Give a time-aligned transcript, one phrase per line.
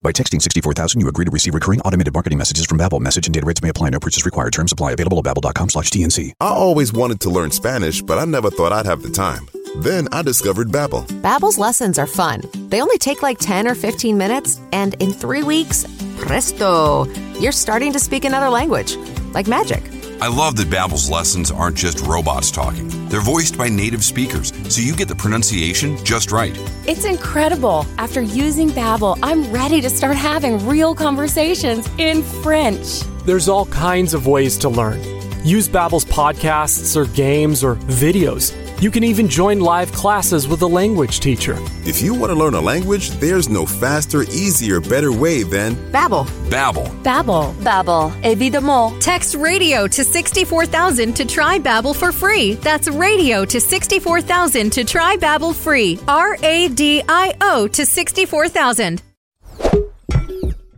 [0.00, 3.00] By texting 64000, you agree to receive recurring automated marketing messages from Babbel.
[3.00, 3.88] Message and data rates may apply.
[3.88, 4.52] No purchase required.
[4.52, 4.92] Terms apply.
[4.92, 6.34] Available at babbel.com slash TNC.
[6.38, 9.48] I always wanted to learn Spanish, but I never thought I'd have the time.
[9.78, 11.04] Then I discovered Babbel.
[11.20, 12.42] Babbel's lessons are fun.
[12.68, 15.84] They only take like 10 or 15 minutes, and in three weeks,
[16.16, 17.06] presto,
[17.40, 18.96] you're starting to speak another language.
[19.34, 19.82] Like magic.
[20.20, 22.88] I love that Babbel's lessons aren't just robots talking.
[23.08, 26.56] They're voiced by native speakers, so you get the pronunciation just right.
[26.86, 27.86] It's incredible.
[27.96, 33.00] After using Babbel, I'm ready to start having real conversations in French.
[33.24, 35.00] There's all kinds of ways to learn.
[35.44, 38.67] Use Babbel's podcasts or games or videos.
[38.80, 41.56] You can even join live classes with a language teacher.
[41.84, 46.26] If you want to learn a language, there's no faster, easier, better way than Babbel.
[46.48, 46.86] Babbel.
[47.02, 47.54] Babbel.
[47.64, 49.00] Babbel, évidemment.
[49.00, 52.54] Text radio to 64000 to try Babbel for free.
[52.54, 55.98] That's radio to 64000 to try Babbel free.
[56.06, 59.02] R A D I O to 64000.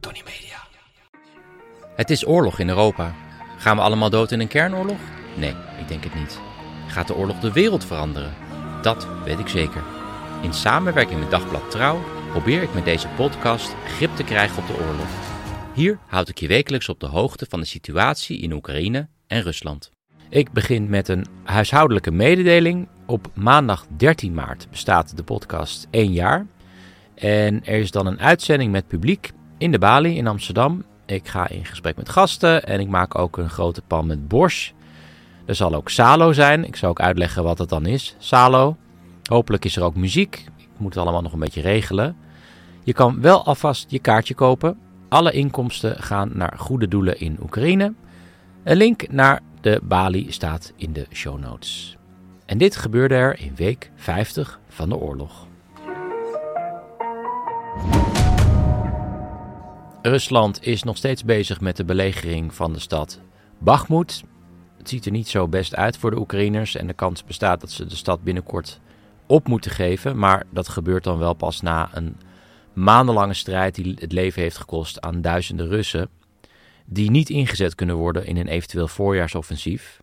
[0.01, 0.57] Tony Media.
[1.97, 3.15] Het is oorlog in Europa.
[3.59, 4.99] Gaan we allemaal dood in een kernoorlog?
[5.37, 6.50] Nee, ik denk het niet.
[6.91, 8.35] Gaat de oorlog de wereld veranderen?
[8.83, 9.83] Dat weet ik zeker.
[10.43, 14.85] In samenwerking met Dagblad Trouw probeer ik met deze podcast grip te krijgen op de
[14.87, 15.09] oorlog.
[15.75, 19.91] Hier houd ik je wekelijks op de hoogte van de situatie in Oekraïne en Rusland.
[20.29, 22.89] Ik begin met een huishoudelijke mededeling.
[23.07, 26.47] Op maandag 13 maart bestaat de podcast 1 jaar.
[27.15, 30.85] En er is dan een uitzending met publiek in de Bali in Amsterdam.
[31.07, 34.73] Ik ga in gesprek met gasten en ik maak ook een grote pan met borsch.
[35.51, 36.65] Er zal ook Salo zijn.
[36.65, 38.15] Ik zal ook uitleggen wat het dan is.
[38.19, 38.77] Salo.
[39.23, 40.45] Hopelijk is er ook muziek.
[40.57, 42.17] Ik moet het allemaal nog een beetje regelen.
[42.85, 44.79] Je kan wel alvast je kaartje kopen.
[45.09, 47.95] Alle inkomsten gaan naar goede doelen in Oekraïne.
[48.65, 51.97] Een link naar de Bali staat in de show notes.
[52.47, 55.47] En dit gebeurde er in week 50 van de oorlog.
[60.03, 63.21] Rusland is nog steeds bezig met de belegering van de stad
[63.59, 64.23] Bakhmut.
[64.81, 67.71] Het ziet er niet zo best uit voor de Oekraïners en de kans bestaat dat
[67.71, 68.81] ze de stad binnenkort
[69.27, 70.19] op moeten geven.
[70.19, 72.17] Maar dat gebeurt dan wel pas na een
[72.73, 76.09] maandenlange strijd die het leven heeft gekost aan duizenden Russen.
[76.85, 80.01] Die niet ingezet kunnen worden in een eventueel voorjaarsoffensief.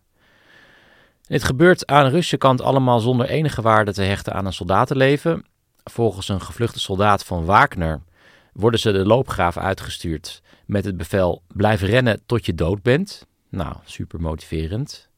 [1.28, 5.46] Het gebeurt aan de Russische kant allemaal zonder enige waarde te hechten aan een soldatenleven.
[5.84, 8.02] Volgens een gevluchte soldaat van Wagner
[8.54, 13.28] worden ze de loopgraaf uitgestuurd met het bevel: blijf rennen tot je dood bent.
[13.50, 15.10] Nou, super motiverend.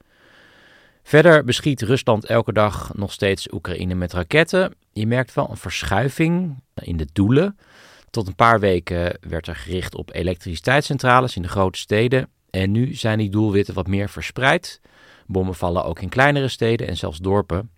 [1.04, 4.74] Verder beschiet Rusland elke dag nog steeds Oekraïne met raketten.
[4.94, 7.58] Je merkt wel een verschuiving in de doelen.
[8.10, 12.30] Tot een paar weken werd er gericht op elektriciteitscentrales in de grote steden.
[12.50, 14.82] En nu zijn die doelwitten wat meer verspreid.
[15.28, 17.70] Bommen vallen ook in kleinere steden en zelfs dorpen.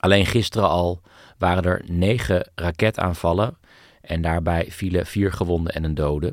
[0.00, 1.00] Alleen gisteren al
[1.38, 3.58] waren er negen raketaanvallen.
[4.00, 6.32] En daarbij vielen vier gewonden en een dode.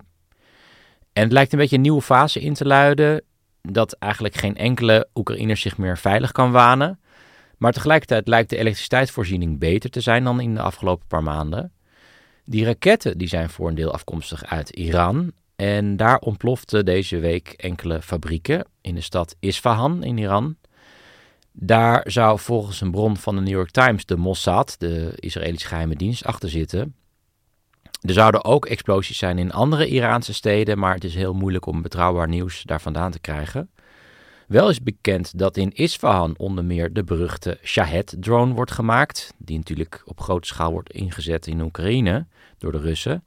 [1.14, 3.24] En het lijkt een beetje een nieuwe fase in te luiden.
[3.62, 7.00] Dat eigenlijk geen enkele Oekraïner zich meer veilig kan wanen.
[7.58, 11.72] Maar tegelijkertijd lijkt de elektriciteitsvoorziening beter te zijn dan in de afgelopen paar maanden.
[12.46, 15.32] Die raketten die zijn voor een deel afkomstig uit Iran.
[15.56, 20.56] En daar ontploften deze week enkele fabrieken in de stad Isfahan in Iran.
[21.52, 25.96] Daar zou volgens een bron van de New York Times de Mossad, de Israëlische geheime
[25.96, 26.96] dienst, achter zitten.
[28.04, 31.82] Er zouden ook explosies zijn in andere Iraanse steden, maar het is heel moeilijk om
[31.82, 33.70] betrouwbaar nieuws daar vandaan te krijgen.
[34.48, 40.02] Wel is bekend dat in Isfahan onder meer de beruchte Shahed-drone wordt gemaakt, die natuurlijk
[40.06, 42.26] op grote schaal wordt ingezet in Oekraïne
[42.58, 43.24] door de Russen.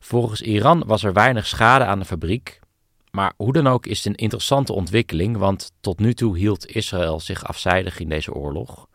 [0.00, 2.60] Volgens Iran was er weinig schade aan de fabriek,
[3.10, 7.20] maar hoe dan ook is het een interessante ontwikkeling, want tot nu toe hield Israël
[7.20, 8.88] zich afzijdig in deze oorlog.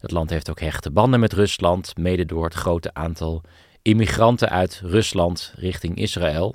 [0.00, 3.42] Het land heeft ook hechte banden met Rusland, mede door het grote aantal
[3.82, 6.54] immigranten uit Rusland richting Israël.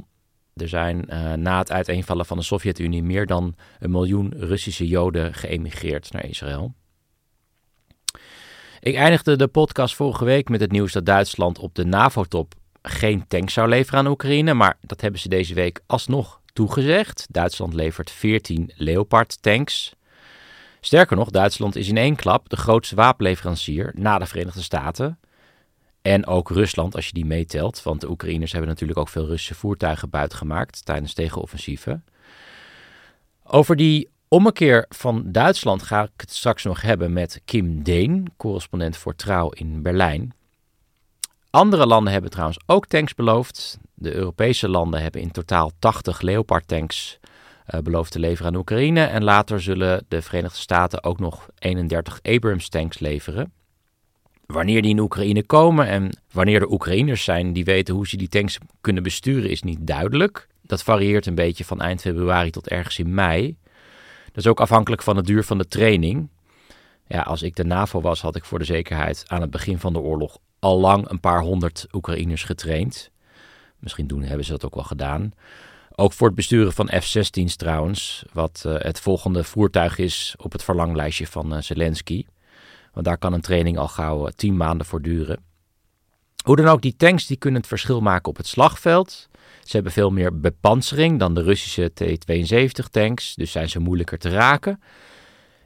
[0.54, 5.34] Er zijn uh, na het uiteenvallen van de Sovjet-Unie meer dan een miljoen Russische Joden
[5.34, 6.74] geëmigreerd naar Israël.
[8.80, 13.28] Ik eindigde de podcast vorige week met het nieuws dat Duitsland op de NAVO-top geen
[13.28, 17.26] tanks zou leveren aan Oekraïne, maar dat hebben ze deze week alsnog toegezegd.
[17.30, 19.96] Duitsland levert 14 Leopard-tanks.
[20.82, 25.20] Sterker nog, Duitsland is in één klap de grootste wapenleverancier na de Verenigde Staten.
[26.06, 27.84] En ook Rusland, als je die meetelt.
[27.84, 32.06] Want de Oekraïners hebben natuurlijk ook veel Russische voertuigen buitgemaakt tijdens tegenoffensieven.
[33.44, 38.98] Over die ommekeer van Duitsland ga ik het straks nog hebben met Kim Deen, correspondent
[38.98, 40.34] voor Trouw in Berlijn.
[41.50, 43.78] Andere landen hebben trouwens ook tanks beloofd.
[43.94, 47.20] De Europese landen hebben in totaal 80 Leopard-tanks
[47.74, 49.04] uh, beloofd te leveren aan Oekraïne.
[49.04, 53.54] En later zullen de Verenigde Staten ook nog 31 Abrams-tanks leveren.
[54.46, 58.30] Wanneer die in Oekraïne komen en wanneer de Oekraïners zijn die weten hoe ze die
[58.30, 60.48] tanks kunnen besturen, is niet duidelijk.
[60.62, 63.58] Dat varieert een beetje van eind februari tot ergens in mei.
[64.26, 66.30] Dat is ook afhankelijk van de duur van de training.
[67.08, 69.94] Ja, als ik de NAVO was, had ik voor de zekerheid aan het begin van
[69.94, 73.12] de oorlog al lang een paar honderd Oekraïners getraind.
[73.80, 75.34] Misschien doen, hebben ze dat ook wel gedaan.
[75.96, 80.64] Ook voor het besturen van F-16's trouwens, wat uh, het volgende voertuig is op het
[80.64, 82.26] verlanglijstje van uh, Zelensky.
[82.96, 85.40] Want daar kan een training al gauw uh, tien maanden voor duren.
[86.44, 89.30] Hoe dan ook, die tanks die kunnen het verschil maken op het slagveld.
[89.64, 94.30] Ze hebben veel meer bepansering dan de Russische T-72 tanks, dus zijn ze moeilijker te
[94.30, 94.82] raken.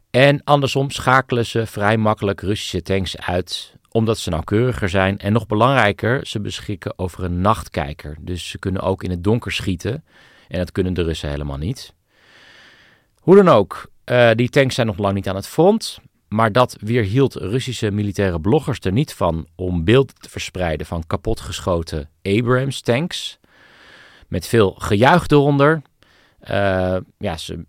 [0.09, 5.17] En andersom schakelen ze vrij makkelijk Russische tanks uit, omdat ze nauwkeuriger zijn.
[5.17, 8.17] En nog belangrijker, ze beschikken over een nachtkijker.
[8.21, 10.03] Dus ze kunnen ook in het donker schieten.
[10.47, 11.93] En dat kunnen de Russen helemaal niet.
[13.19, 15.99] Hoe dan ook, uh, die tanks zijn nog lang niet aan het front.
[16.29, 22.09] Maar dat weerhield Russische militaire bloggers er niet van om beelden te verspreiden van kapotgeschoten
[22.21, 23.39] Abrams-tanks.
[24.27, 25.81] Met veel gejuich eronder.
[26.49, 27.65] Uh, ja, ze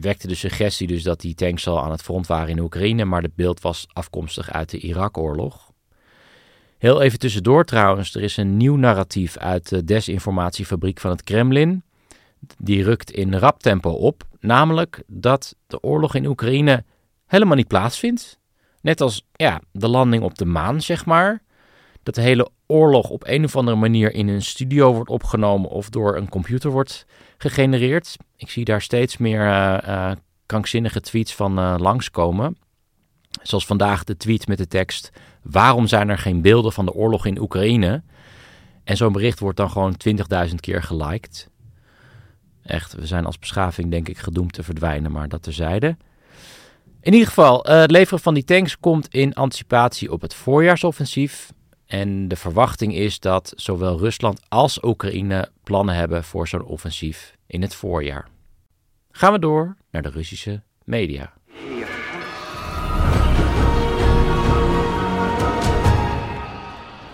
[0.00, 3.22] wekte de suggestie dus dat die tanks al aan het front waren in Oekraïne, maar
[3.22, 5.72] het beeld was afkomstig uit de Irak-oorlog.
[6.78, 11.82] Heel even tussendoor trouwens, er is een nieuw narratief uit de desinformatiefabriek van het Kremlin.
[12.58, 16.84] Die rukt in rap tempo op, namelijk dat de oorlog in Oekraïne
[17.34, 18.38] helemaal niet plaatsvindt.
[18.80, 21.42] Net als ja, de landing op de maan, zeg maar.
[22.02, 25.90] Dat de hele oorlog op een of andere manier in een studio wordt opgenomen of
[25.90, 27.06] door een computer wordt
[27.38, 28.16] gegenereerd.
[28.36, 30.12] Ik zie daar steeds meer uh, uh,
[30.46, 32.56] krankzinnige tweets van uh, langskomen.
[33.42, 35.10] Zoals vandaag de tweet met de tekst:
[35.42, 38.02] Waarom zijn er geen beelden van de oorlog in Oekraïne?
[38.84, 39.96] En zo'n bericht wordt dan gewoon
[40.48, 41.48] 20.000 keer geliked.
[42.62, 45.96] Echt, we zijn als beschaving denk ik gedoemd te verdwijnen, maar dat terzijde.
[47.04, 51.52] In ieder geval, het leveren van die tanks komt in anticipatie op het voorjaarsoffensief.
[51.86, 57.62] En de verwachting is dat zowel Rusland als Oekraïne plannen hebben voor zo'n offensief in
[57.62, 58.28] het voorjaar.
[59.10, 61.32] Gaan we door naar de Russische media.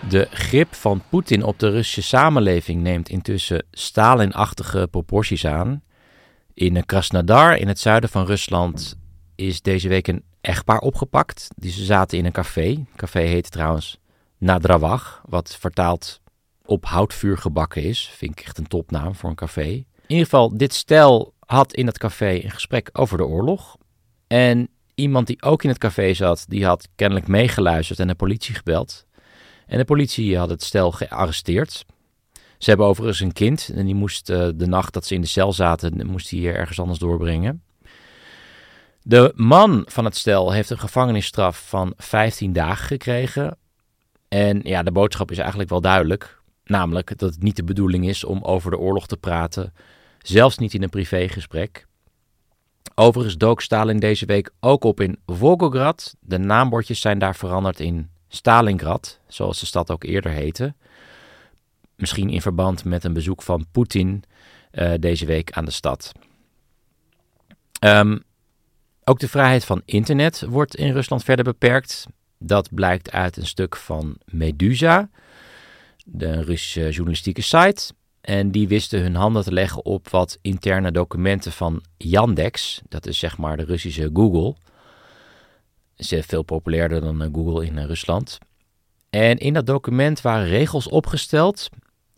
[0.09, 5.83] De grip van Poetin op de Russische samenleving neemt intussen Stalin-achtige proporties aan.
[6.53, 8.99] In Krasnodar, in het zuiden van Rusland,
[9.47, 11.47] is deze week een echtpaar opgepakt.
[11.55, 12.67] Die ze zaten in een café.
[12.67, 13.99] Het café heet trouwens
[14.37, 16.21] Nadrawag, wat vertaald
[16.65, 18.11] op houtvuur gebakken is.
[18.15, 19.61] Vind ik echt een topnaam voor een café.
[19.61, 23.77] In ieder geval, dit stel had in het café een gesprek over de oorlog.
[24.27, 28.55] En iemand die ook in het café zat, die had kennelijk meegeluisterd en de politie
[28.55, 29.05] gebeld.
[29.67, 31.85] En de politie had het stel gearresteerd.
[32.57, 35.27] Ze hebben overigens een kind en die moest uh, de nacht dat ze in de
[35.27, 37.63] cel zaten, moest hij ergens anders doorbrengen.
[39.03, 43.57] De man van het stel heeft een gevangenisstraf van 15 dagen gekregen.
[44.27, 46.41] En ja, de boodschap is eigenlijk wel duidelijk.
[46.63, 49.73] Namelijk dat het niet de bedoeling is om over de oorlog te praten,
[50.19, 51.87] zelfs niet in een privégesprek.
[52.95, 56.15] Overigens dook Stalin deze week ook op in Volgograd.
[56.19, 60.73] De naambordjes zijn daar veranderd in Stalingrad, zoals de stad ook eerder heette.
[61.95, 64.23] Misschien in verband met een bezoek van Poetin
[64.71, 66.11] uh, deze week aan de stad.
[67.83, 68.23] Um,
[69.03, 72.05] ook de vrijheid van internet wordt in Rusland verder beperkt.
[72.39, 75.09] Dat blijkt uit een stuk van Medusa,
[76.05, 77.93] de Russische journalistieke site.
[78.21, 82.81] En die wisten hun handen te leggen op wat interne documenten van Yandex.
[82.89, 84.55] Dat is zeg maar de Russische Google.
[85.95, 88.37] Is veel populairder dan Google in Rusland.
[89.09, 91.69] En in dat document waren regels opgesteld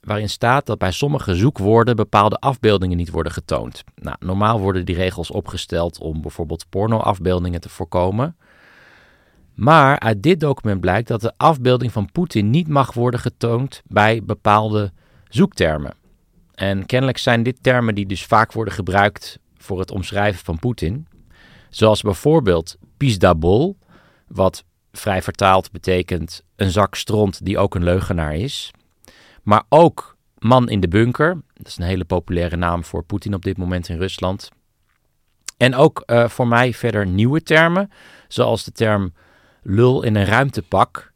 [0.04, 3.84] waarin staat dat bij sommige zoekwoorden bepaalde afbeeldingen niet worden getoond.
[3.96, 8.36] Nou, normaal worden die regels opgesteld om bijvoorbeeld pornoafbeeldingen te voorkomen.
[9.54, 14.24] Maar uit dit document blijkt dat de afbeelding van Poetin niet mag worden getoond bij
[14.24, 14.92] bepaalde
[15.28, 15.94] zoektermen.
[16.54, 21.08] En kennelijk zijn dit termen die dus vaak worden gebruikt voor het omschrijven van Poetin.
[21.70, 23.78] Zoals bijvoorbeeld pisdabol,
[24.28, 28.72] wat vrij vertaald betekent een zak stront die ook een leugenaar is.
[29.44, 33.44] Maar ook man in de bunker, dat is een hele populaire naam voor Poetin op
[33.44, 34.50] dit moment in Rusland.
[35.58, 37.92] En ook uh, voor mij verder nieuwe termen,
[38.28, 39.14] zoals de term
[39.62, 41.12] lul in een ruimtepak.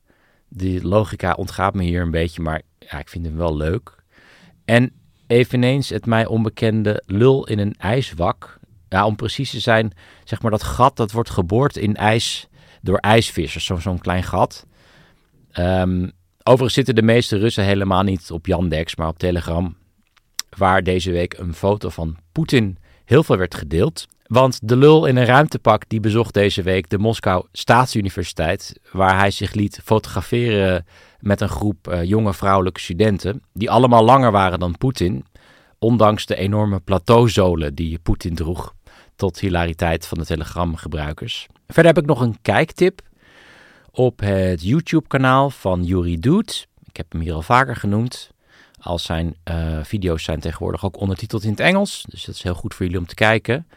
[0.50, 3.96] Die logica ontgaat me hier een beetje, maar ja, ik vind hem wel leuk.
[4.66, 4.92] En
[5.28, 8.60] eveneens het mij onbekende lul in een ijswak.
[8.90, 9.94] Ja, om precies te zijn,
[10.24, 12.48] zeg maar dat gat dat wordt geboord in ijs
[12.82, 13.66] door ijsvissers.
[13.66, 14.66] Zo'n klein gat.
[15.54, 16.12] Um,
[16.48, 19.76] overigens zitten de meeste Russen helemaal niet op Yandex, maar op Telegram.
[20.58, 24.08] Waar deze week een foto van Poetin heel veel werd gedeeld.
[24.28, 29.32] Want de lul in een ruimtepak die bezocht deze week de Moskou Staatsuniversiteit, waar hij
[29.32, 30.86] zich liet fotograferen
[31.20, 35.26] met een groep uh, jonge vrouwelijke studenten, die allemaal langer waren dan Poetin,
[35.80, 38.74] ondanks de enorme plateauzolen die Poetin droeg,
[39.16, 41.48] tot hilariteit van de Telegram-gebruikers.
[41.68, 43.02] Verder heb ik nog een kijktip
[43.98, 46.54] op het YouTube-kanaal van Yuri Dude.
[46.84, 48.32] Ik heb hem hier al vaker genoemd.
[48.80, 52.54] Al zijn uh, video's zijn tegenwoordig ook ondertiteld in het Engels, dus dat is heel
[52.54, 53.68] goed voor jullie om te kijken.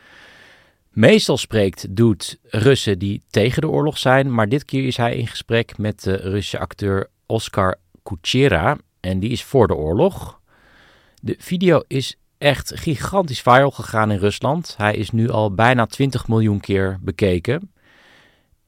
[0.90, 5.26] Meestal spreekt Doet Russen die tegen de oorlog zijn, maar dit keer is hij in
[5.26, 10.40] gesprek met de Russische acteur Oscar Kuchera en die is voor de oorlog.
[11.20, 14.74] De video is echt gigantisch viral gegaan in Rusland.
[14.76, 17.70] Hij is nu al bijna 20 miljoen keer bekeken.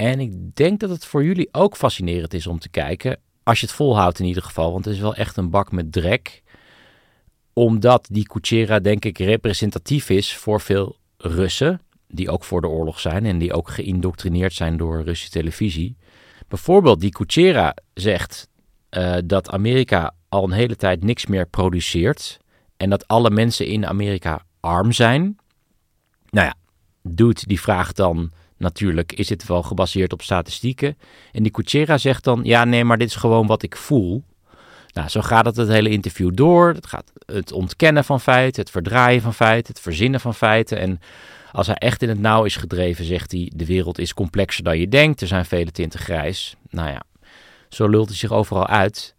[0.03, 3.67] En ik denk dat het voor jullie ook fascinerend is om te kijken, als je
[3.67, 6.43] het volhoudt in ieder geval, want het is wel echt een bak met drek.
[7.53, 13.01] Omdat die Kuchera denk ik representatief is voor veel Russen die ook voor de oorlog
[13.01, 15.97] zijn en die ook geïndoctrineerd zijn door Russische televisie.
[16.49, 18.49] Bijvoorbeeld die Kuchera zegt
[18.91, 22.39] uh, dat Amerika al een hele tijd niks meer produceert
[22.77, 25.37] en dat alle mensen in Amerika arm zijn.
[26.31, 26.55] Nou ja,
[27.03, 28.33] Doet die vraagt dan
[28.63, 30.99] natuurlijk, is dit wel gebaseerd op statistieken?
[31.33, 34.25] En die Kuchera zegt dan, ja nee, maar dit is gewoon wat ik voel.
[34.93, 36.69] Nou, zo gaat het het hele interview door.
[36.69, 40.79] Het gaat het ontkennen van feiten, het verdraaien van feiten, het verzinnen van feiten.
[40.79, 41.01] En
[41.53, 44.79] als hij echt in het nauw is gedreven, zegt hij: de wereld is complexer dan
[44.79, 45.21] je denkt.
[45.21, 46.57] Er zijn vele tinten grijs.
[46.71, 47.03] Nou ja,
[47.69, 49.15] zo lult hij zich overal uit.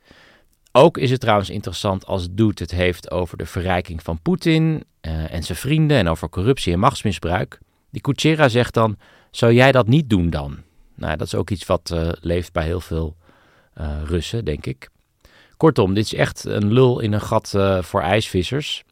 [0.72, 5.34] Ook is het trouwens interessant als Doet het heeft over de verrijking van Poetin uh,
[5.34, 7.60] en zijn vrienden en over corruptie en machtsmisbruik.
[7.92, 8.98] Die Kuchera zegt dan:
[9.36, 10.58] zou jij dat niet doen dan?
[10.96, 13.16] Nou, dat is ook iets wat uh, leeft bij heel veel
[13.78, 14.90] uh, Russen, denk ik.
[15.58, 18.84] Kortom, dit is echt een lul in een gat voor ijsvissers.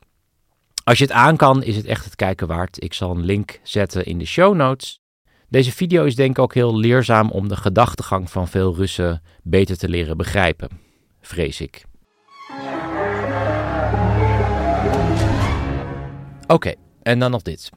[0.84, 2.84] Als je het aan kan, is het echt het kijken waard.
[2.84, 5.00] Ik zal een link zetten in de show notes.
[5.50, 9.78] Deze video is denk ik ook heel leerzaam om de gedachtegang van veel Russen beter
[9.78, 10.70] te leren begrijpen,
[11.22, 11.84] vrees ik.
[16.48, 17.72] Oké, en dan nog dit.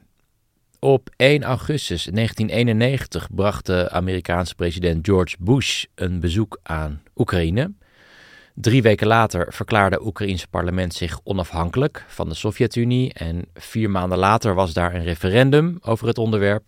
[0.85, 7.73] Op 1 augustus 1991 bracht de Amerikaanse president George Bush een bezoek aan Oekraïne.
[8.53, 14.17] Drie weken later verklaarde het Oekraïense parlement zich onafhankelijk van de Sovjet-Unie en vier maanden
[14.17, 16.63] later was daar een referendum over het onderwerp.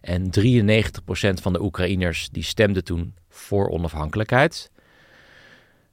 [0.00, 4.70] En 93% van de Oekraïners die stemden toen voor onafhankelijkheid.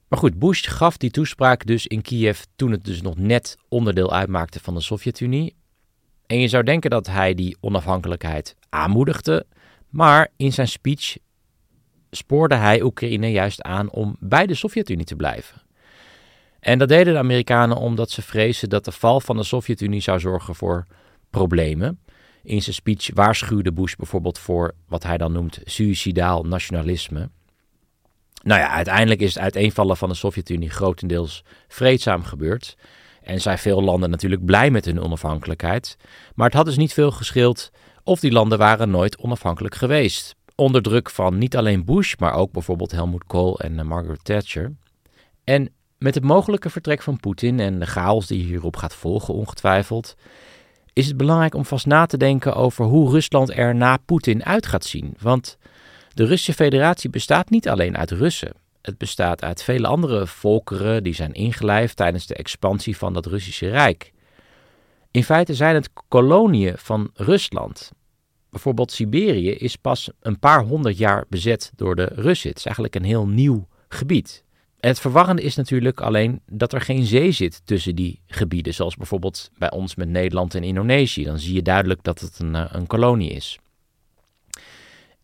[0.08, 4.14] Maar goed, Bush gaf die toespraak dus in Kiev toen het dus nog net onderdeel
[4.14, 5.56] uitmaakte van de Sovjet-Unie.
[6.28, 9.46] En je zou denken dat hij die onafhankelijkheid aanmoedigde,
[9.90, 11.18] maar in zijn speech
[12.12, 15.62] spoorde hij Oekraïne juist aan om bij de Sovjet-Unie te blijven.
[16.60, 20.20] En dat deden de Amerikanen omdat ze vrezen dat de val van de Sovjet-Unie zou
[20.20, 20.86] zorgen voor
[21.30, 22.00] problemen.
[22.44, 27.30] In zijn speech waarschuwde Bush bijvoorbeeld voor wat hij dan noemt suicidaal nationalisme.
[28.44, 32.78] Nou ja, uiteindelijk is het uiteenvallen van de Sovjet-Unie grotendeels vreedzaam gebeurd.
[33.24, 35.98] En zijn veel landen natuurlijk blij met hun onafhankelijkheid.
[36.36, 37.72] Maar het had dus niet veel geschild
[38.04, 42.52] of die landen waren nooit onafhankelijk geweest onder druk van niet alleen Bush, maar ook
[42.52, 44.74] bijvoorbeeld Helmut Kohl en eh, Margaret Thatcher.
[45.44, 50.16] En met het mogelijke vertrek van Poetin en de chaos die hierop gaat volgen, ongetwijfeld,
[50.94, 54.66] is het belangrijk om vast na te denken over hoe Rusland er na Poetin uit
[54.66, 55.14] gaat zien.
[55.20, 55.58] Want
[56.14, 58.63] de Russische Federatie bestaat niet alleen uit Russen.
[58.84, 63.70] Het bestaat uit vele andere volkeren die zijn ingelijfd tijdens de expansie van dat Russische
[63.70, 64.12] Rijk.
[65.12, 67.92] In feite zijn het koloniën van Rusland.
[68.50, 72.50] Bijvoorbeeld Siberië is pas een paar honderd jaar bezet door de Russen.
[72.50, 74.44] Het is eigenlijk een heel nieuw gebied.
[74.80, 78.96] En het verwarrende is natuurlijk alleen dat er geen zee zit tussen die gebieden, zoals
[78.96, 81.24] bijvoorbeeld bij ons met Nederland en Indonesië.
[81.24, 83.60] Dan zie je duidelijk dat het een, eh, een kolonie is.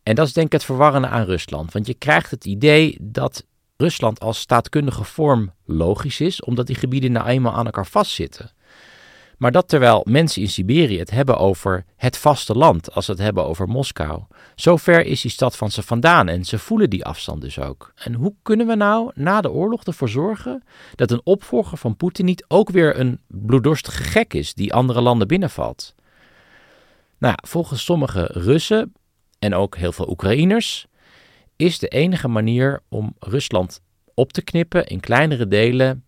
[0.04, 3.46] En dat is denk ik het verwarrende aan Rusland, want je krijgt het idee dat
[3.82, 8.52] Rusland als staatkundige vorm logisch is, omdat die gebieden nou eenmaal aan elkaar vastzitten.
[9.38, 13.46] Maar dat terwijl mensen in Siberië het hebben over het vasteland, als ze het hebben
[13.46, 14.22] over Moskou.
[14.56, 17.92] Zo ver is die stad van ze vandaan en ze voelen die afstand dus ook.
[17.96, 20.64] En hoe kunnen we nou na de oorlog ervoor zorgen
[20.96, 25.28] dat een opvolger van Poetin niet ook weer een bloeddorstige gek is die andere landen
[25.28, 25.96] binnenvalt?
[27.18, 28.94] Nou, volgens sommige Russen
[29.40, 30.88] en ook heel veel Oekraïners
[31.60, 33.82] is de enige manier om Rusland
[34.14, 36.06] op te knippen in kleinere delen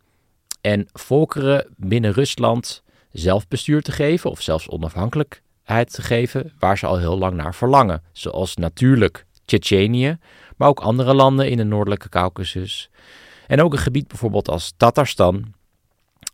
[0.61, 6.97] en volkeren binnen Rusland zelfbestuur te geven of zelfs onafhankelijkheid te geven waar ze al
[6.97, 8.03] heel lang naar verlangen.
[8.11, 10.17] Zoals natuurlijk Tsjetsjenië,
[10.57, 12.89] maar ook andere landen in de noordelijke Caucasus.
[13.47, 15.53] En ook een gebied bijvoorbeeld als Tatarstan,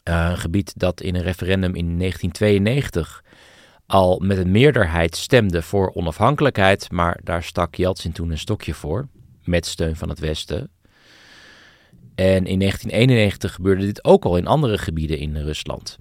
[0.10, 3.24] uh, een gebied dat in een referendum in 1992
[3.88, 9.08] al met een meerderheid stemde voor onafhankelijkheid, maar daar stak Yeltsin toen een stokje voor,
[9.44, 10.70] met steun van het Westen.
[12.16, 15.98] En in 1991 gebeurde dit ook al in andere gebieden in Rusland.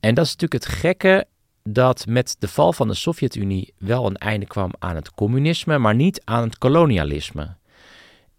[0.00, 1.26] En dat is natuurlijk het gekke
[1.62, 5.94] dat met de val van de Sovjet-Unie wel een einde kwam aan het communisme, maar
[5.94, 7.56] niet aan het kolonialisme.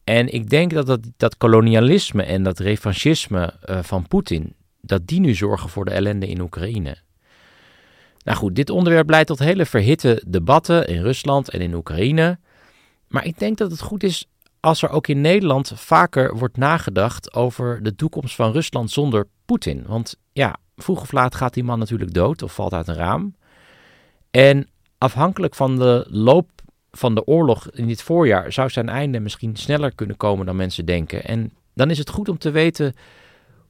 [0.04, 5.20] En ik denk dat dat, dat kolonialisme en dat revanchisme uh, van Poetin, dat die
[5.20, 6.98] nu zorgen voor de ellende in Oekraïne.
[8.26, 12.40] Nou goed, dit onderwerp leidt tot hele verhitte debatten in Rusland en in Oekraïne.
[13.08, 14.28] Maar ik denk dat het goed is
[14.60, 19.84] als er ook in Nederland vaker wordt nagedacht over de toekomst van Rusland zonder Poetin.
[19.88, 23.36] Want ja, vroeg of laat gaat die man natuurlijk dood of valt uit een raam.
[24.32, 24.68] En
[24.98, 26.50] afhankelijk van de loop
[26.92, 30.86] van de oorlog in dit voorjaar zou zijn einde misschien sneller kunnen komen dan mensen
[30.86, 31.24] denken.
[31.24, 32.94] En dan is het goed om te weten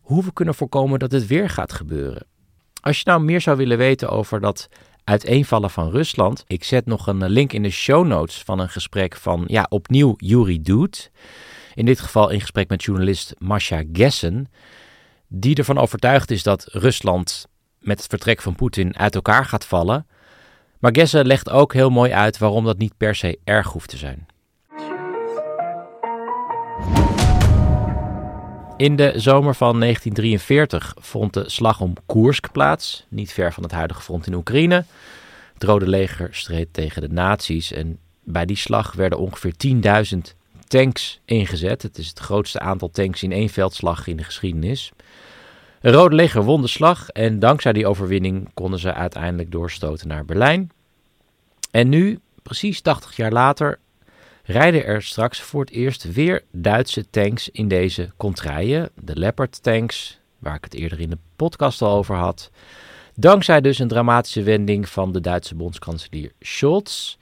[0.02, 2.26] hoe we kunnen voorkomen dat het weer gaat gebeuren.
[2.86, 4.70] Als je nou meer zou willen weten over dat
[5.04, 9.16] uiteenvallen van Rusland, ik zet nog een link in de show notes van een gesprek
[9.16, 11.12] van, ja, opnieuw Yuri Doet.
[11.74, 14.52] In dit geval in gesprek met journalist Masha Gessen,
[15.28, 17.48] die ervan overtuigd is dat Rusland
[17.80, 20.08] met het vertrek van Poetin uit elkaar gaat vallen.
[20.80, 23.98] Maar Gessen legt ook heel mooi uit waarom dat niet per se erg hoeft te
[23.98, 24.26] zijn.
[28.78, 33.72] In de zomer van 1943 vond de slag om Koersk plaats, niet ver van het
[33.72, 34.86] huidige front in Oekraïne.
[35.54, 39.54] Het Rode Leger streed tegen de nazi's en bij die slag werden ongeveer
[40.14, 40.18] 10.000
[40.68, 41.82] tanks ingezet.
[41.82, 44.92] Het is het grootste aantal tanks in één veldslag in de geschiedenis.
[45.80, 50.26] Het Rode Leger won de slag en dankzij die overwinning konden ze uiteindelijk doorstoten naar
[50.26, 50.72] Berlijn.
[51.72, 53.80] En nu, precies 80 jaar later,
[54.46, 58.90] rijden er straks voor het eerst weer Duitse tanks in deze contraien.
[59.04, 62.52] De Leopard tanks, waar ik het eerder in de podcast al over had.
[63.16, 67.18] Dankzij dus een dramatische wending van de Duitse bondskanselier Scholz.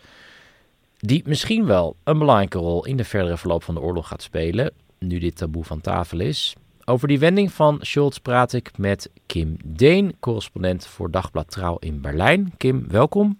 [0.98, 4.72] Die misschien wel een belangrijke rol in de verdere verloop van de oorlog gaat spelen.
[5.00, 6.56] Nu dit taboe van tafel is.
[6.86, 12.02] Over die wending van Scholz praat ik met Kim Deen, correspondent voor Dagblad Trouw in
[12.02, 12.54] Berlijn.
[12.58, 13.40] Kim, welkom.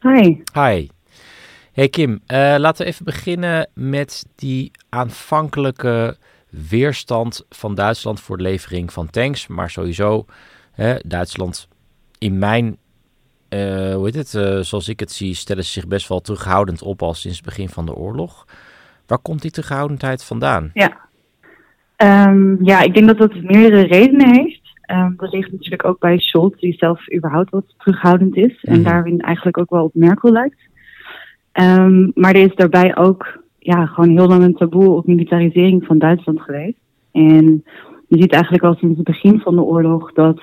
[0.00, 0.36] Hi.
[0.54, 0.88] Hi.
[1.72, 2.18] Hey Kim, uh,
[2.58, 6.16] laten we even beginnen met die aanvankelijke
[6.68, 9.46] weerstand van Duitsland voor de levering van tanks.
[9.46, 10.24] Maar sowieso,
[10.72, 11.68] hè, Duitsland
[12.18, 12.76] in mijn,
[13.48, 16.82] uh, hoe heet het, uh, zoals ik het zie, stellen ze zich best wel terughoudend
[16.82, 18.46] op al sinds het begin van de oorlog.
[19.06, 20.70] Waar komt die terughoudendheid vandaan?
[20.74, 20.98] Ja,
[22.28, 24.60] um, ja ik denk dat dat meerdere redenen heeft.
[24.90, 28.58] Um, dat ligt natuurlijk ook bij Scholz, die zelf überhaupt wat terughoudend is.
[28.62, 28.82] En mhm.
[28.82, 30.70] daarin eigenlijk ook wel op Merkel lijkt.
[31.60, 35.98] Um, maar er is daarbij ook ja, gewoon heel lang een taboe op militarisering van
[35.98, 36.78] Duitsland geweest.
[37.12, 37.64] En
[38.08, 40.40] je ziet eigenlijk al sinds het begin van de oorlog dat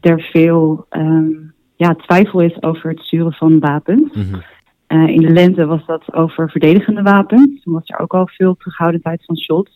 [0.00, 4.14] er veel um, ja, twijfel is over het sturen van wapens.
[4.14, 4.42] Mm
[4.90, 7.62] in de lente was dat over verdedigende wapens.
[7.62, 9.70] Toen was er ook al veel terughoudendheid van Scholz.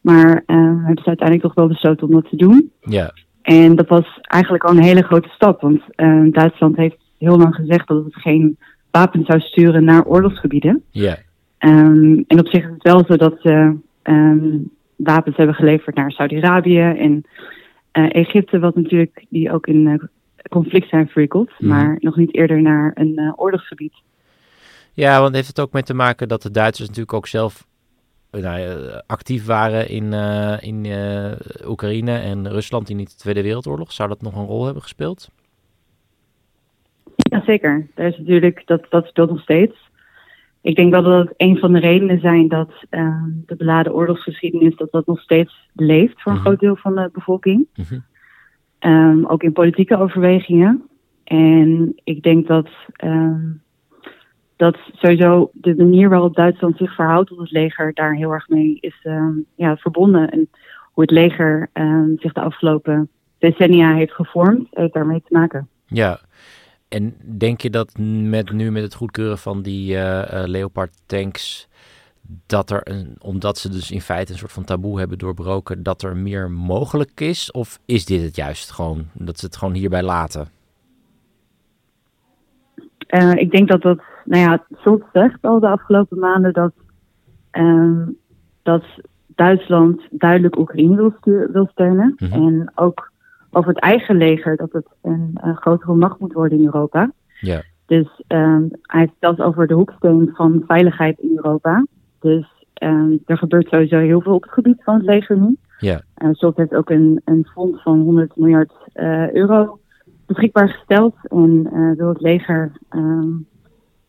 [0.00, 2.72] Maar uh, hebben ze uiteindelijk toch wel besloten om dat te doen.
[2.80, 3.12] Ja.
[3.42, 5.60] En dat was eigenlijk al een hele grote stap.
[5.60, 8.58] Want uh, Duitsland heeft heel lang gezegd dat het geen
[8.98, 10.82] wapens zou sturen naar oorlogsgebieden.
[10.90, 11.16] Ja.
[11.58, 16.10] Um, en op zich is het wel zo dat ze um, wapens hebben geleverd naar
[16.10, 17.24] Saudi-Arabië en
[17.92, 19.94] uh, Egypte, wat natuurlijk die ook in uh,
[20.50, 21.68] conflict zijn verwikkeld, mm.
[21.68, 23.94] maar nog niet eerder naar een uh, oorlogsgebied.
[24.92, 27.66] Ja, want heeft het ook mee te maken dat de Duitsers natuurlijk ook zelf
[28.30, 28.60] nou,
[29.06, 30.12] actief waren in,
[30.60, 30.86] in
[31.66, 33.92] Oekraïne en Rusland in de Tweede Wereldoorlog?
[33.92, 35.30] Zou dat nog een rol hebben gespeeld?
[37.48, 37.86] Zeker.
[37.94, 39.90] Dat, is natuurlijk, dat, dat speelt nog steeds.
[40.60, 44.76] Ik denk wel dat het een van de redenen zijn dat uh, de beladen oorlogsgeschiedenis
[44.76, 46.46] dat dat nog steeds leeft voor een mhm.
[46.46, 47.66] groot deel van de bevolking.
[47.74, 48.04] Mm
[48.80, 50.88] um, ook in politieke overwegingen.
[51.24, 52.68] En ik denk dat,
[53.04, 53.62] um,
[54.56, 58.78] dat sowieso de manier waarop Duitsland zich verhoudt tot het leger daar heel erg mee
[58.80, 60.30] is um, ja, verbonden.
[60.30, 60.48] En
[60.92, 61.70] hoe het leger
[62.16, 63.08] zich de afgelopen
[63.38, 65.68] decennia heeft gevormd, heeft daarmee te maken.
[65.86, 66.18] Ja,
[66.88, 71.68] en denk je dat met, nu met het goedkeuren van die uh, Leopard tanks,
[72.46, 76.02] dat er een, omdat ze dus in feite een soort van taboe hebben doorbroken, dat
[76.02, 77.50] er meer mogelijk is?
[77.50, 80.48] Of is dit het juist gewoon, dat ze het gewoon hierbij laten?
[83.08, 86.72] Uh, ik denk dat dat, nou ja, Schultz zegt al de afgelopen maanden dat
[87.50, 88.04] ehm,
[88.62, 88.84] dat
[89.26, 91.14] Duitsland duidelijk Oekraïne wil,
[91.52, 92.14] wil steunen.
[92.18, 92.32] Mhm.
[92.32, 93.07] En ook
[93.50, 97.12] over het eigen leger dat het een, grotere macht moet worden in Europa.
[97.40, 97.62] Ja.
[97.86, 101.86] Dus ehm, hij zelfs over de hoeksteen van veiligheid in Europa.
[102.20, 105.56] Dus ehm, er gebeurt sowieso heel veel op het gebied van het leger nu.
[105.78, 106.02] Ja.
[106.18, 109.78] Uh, Scholz heeft ook een, een fonds van 100 miljard eh, euro
[110.26, 113.28] beschikbaar gesteld en eh, wil het leger ehm,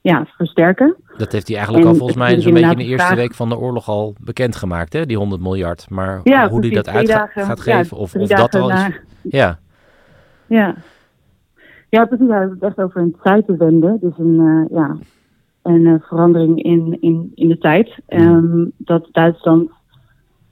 [0.01, 0.95] ja, versterken.
[1.17, 3.33] Dat heeft hij eigenlijk En al volgens mij zo'n beetje in de eerste vraag- week
[3.33, 5.05] van de oorlog al bekendgemaakt, hè?
[5.05, 5.89] Die 100 miljard.
[5.89, 8.99] Maar Ja, hoe hij dat uit gaat ja, geven, of, of dat al is.
[9.29, 9.59] Ja,
[10.47, 10.75] Ja.
[11.89, 12.27] Ja, precies.
[12.27, 13.97] Hij heeft het echt over een tijdwende.
[14.01, 14.97] Dus een, eh, ja,
[15.61, 17.99] een eh, verandering in, in, in de tijd.
[18.07, 19.71] Ehm, dat Duitsland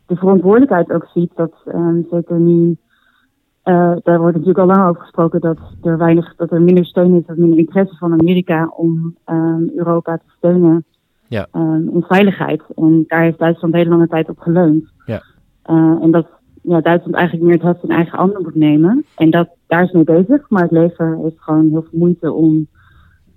[0.05, 2.77] de verantwoordelijkheid ook ziet dat ehm, zeker nu.
[3.63, 7.15] eh, daar wordt natuurlijk al lang over gesproken dat er weinig, dat er minder steun
[7.15, 10.85] is, of minder interesse van Amerika om ehm, Europa te steunen
[11.27, 11.47] ja,
[11.91, 12.63] in veiligheid.
[12.75, 14.91] En daar heeft Duitsland een hele lange tijd op geleund.
[15.05, 15.21] ja.
[16.01, 16.27] En dat
[16.67, 19.05] ja, Duitsland eigenlijk meer het heft in eigen handen moet nemen.
[19.15, 20.49] En dat, daar is mee bezig.
[20.49, 22.67] Maar het leger heeft gewoon heel veel moeite om,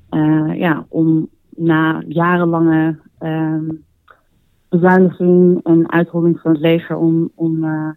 [0.08, 3.64] eh, ja, om na jarenlange ehm,
[4.68, 7.90] bezuiniging en uitholling van het leger om, om eh,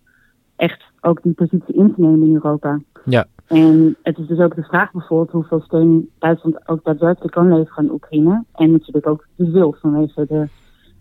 [0.56, 2.80] echt ook die positie in te nemen in Europa.
[3.06, 7.54] Ja, En het is dus ook de vraag bijvoorbeeld hoeveel steun Duitsland ook daadwerkelijk kan
[7.54, 8.44] leveren aan Oekraïne.
[8.56, 10.48] En natuurlijk ook de wil vanwege de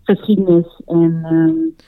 [0.02, 1.86] geschiedenis en ehm,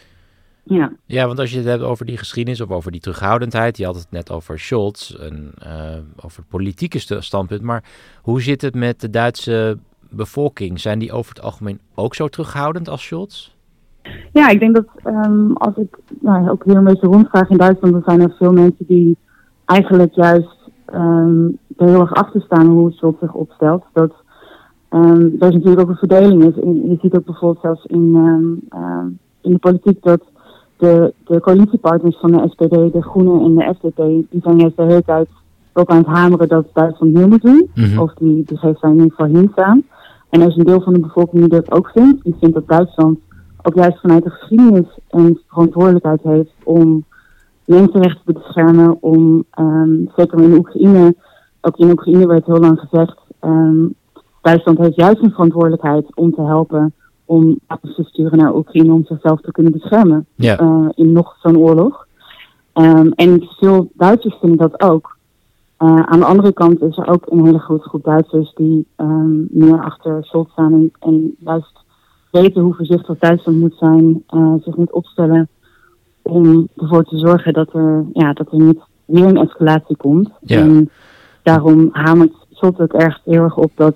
[0.65, 0.93] ja.
[1.07, 3.95] ja, want als je het hebt over die geschiedenis of over die terughoudendheid, je had
[3.95, 7.85] het net over Scholz en eh, over het politieke st- standpunt, maar
[8.23, 9.79] hoe zit het met de Duitse
[10.11, 10.81] bevolking?
[10.81, 13.53] Zijn die over het algemeen ook zo terughoudend als Scholz?
[14.33, 17.93] Ja, ik denk dat ehm, als ik nou, ook hier een beetje rondvraag in Duitsland,
[17.93, 19.17] dan zijn er veel mensen die
[19.65, 21.45] eigenlijk juist ehm,
[21.77, 23.85] er heel erg achter staan hoe Scholz zich opstelt.
[23.93, 24.13] Dat
[24.89, 26.55] ehm er is natuurlijk ook een verdeling is.
[26.55, 28.15] Je ziet ook bijvoorbeeld zelfs in,
[29.41, 30.33] in de politiek dat
[30.85, 34.83] de, de coalitiepartners van de SPD, de Groenen en de FDP, die zijn juist de
[34.83, 35.29] hele tijd
[35.73, 37.71] ook aan het hameren dat Duitsland meer moet doen.
[37.75, 37.99] Mhm.
[37.99, 39.83] Of die, die geeft daar in ieder geval.
[40.31, 42.25] En er is een deel van de bevolking die dat ook vindt.
[42.25, 43.19] Die vindt dat Duitsland
[43.63, 47.05] ook juist vanuit de geschiedenis een verantwoordelijkheid heeft om
[47.65, 48.97] mensenrechten te beschermen.
[49.01, 51.15] Om, ehm, zeker in Oekraïne,
[51.61, 53.87] ook in Oekraïne werd heel lang gezegd, ehm,
[54.43, 59.05] Duitsland heeft juist een verantwoordelijkheid om te helpen om wapens te sturen naar Oekraïne om
[59.05, 60.59] zichzelf te kunnen beschermen Ja.
[60.59, 62.07] eh, in nog zo'n oorlog.
[62.73, 65.17] Ehm, en veel Duitsers vinden dat ook.
[65.77, 69.59] Eh, aan de andere kant is er ook een hele grote groep Duitsers die ehm,
[69.59, 71.83] meer achter Scholz staan en, en juist
[72.31, 75.49] weten hoe voorzichtig Duitsland moet zijn, eh, zich moet opstellen
[76.23, 80.31] om ervoor te zorgen dat er, ja, dat er niet weer een escalatie komt.
[80.41, 80.59] Ja.
[80.61, 80.91] En
[81.43, 83.95] daarom hamert Scholz ook erg heel erg op dat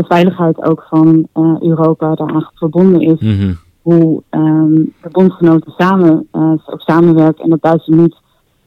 [0.00, 3.52] de veiligheid ook van eh, Europa daaraan verbonden is Mhm.
[3.82, 8.16] hoe ehm, de bondgenoten samen eh, ook samenwerken en dat Duitsland niet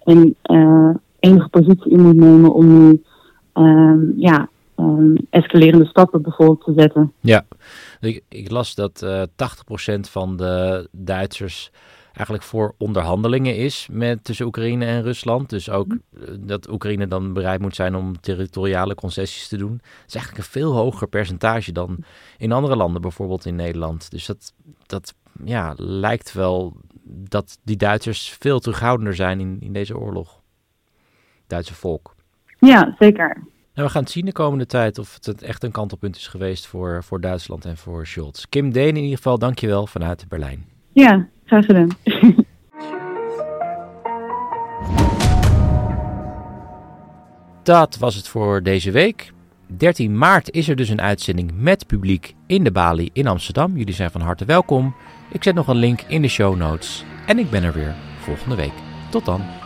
[0.04, 3.04] een eh, enige positie in moet nemen om nu
[3.54, 7.12] ehm, ja, ehm, escalerende stappen bijvoorbeeld te zetten.
[7.20, 7.46] Ja,
[8.00, 11.72] ik, ik las dat eh 80% van de Duitsers
[12.14, 15.50] eigenlijk voor onderhandelingen is met, tussen Oekraïne en Rusland.
[15.50, 19.78] Dus ook eh, dat Oekraïne dan bereid moet zijn om territoriale concessies te doen.
[19.82, 21.98] Dat is eigenlijk een veel hoger percentage dan
[22.38, 24.12] in andere landen, bijvoorbeeld in Nederland.
[24.12, 24.54] Dus dat,
[24.86, 30.42] dat ja, lijkt wel dat die Duitsers veel terughoudender zijn in, in deze oorlog.
[31.48, 32.16] Duitse volk.
[32.60, 33.52] Ja, zeker.
[33.74, 36.68] Nou, we gaan het zien de komende tijd of het echt een kantelpunt is geweest
[36.68, 38.46] voor, voor Duitsland en voor Scholz.
[38.50, 40.73] Kim Deen in ieder geval, dankjewel vanuit Berlijn.
[40.94, 41.90] Ja, graag gedaan.
[47.64, 49.32] Dat was het voor deze week.
[49.68, 53.78] 13 maart is er dus een uitzending met publiek in de Bali in Amsterdam.
[53.78, 54.96] Jullie zijn van harte welkom.
[55.32, 57.06] Ik zet nog een link in de show notes.
[57.28, 58.74] En ik ben er weer volgende week.
[59.10, 59.63] Tot dan.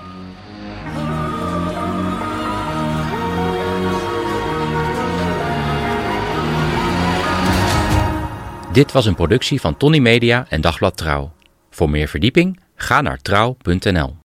[8.77, 11.31] Dit was een productie van Tony Media en Dagblad Trouw.
[11.69, 14.15] Voor meer verdieping ga naar trouw.nl.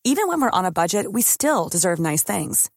[0.00, 2.68] Even when we're on a budget, we still deserve nice things.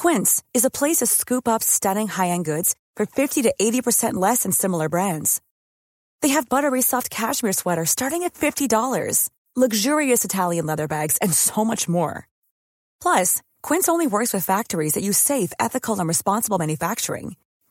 [0.00, 4.40] Quince is a place to scoop up stunning high-end goods for 50 to 80% less
[4.42, 5.40] than similar brands.
[6.20, 11.64] They have buttery soft cashmere sweaters starting at $50, luxurious Italian leather bags, and so
[11.64, 12.26] much more.
[13.00, 17.36] Plus, Quince only works with factories that use safe, ethical, and responsible manufacturing.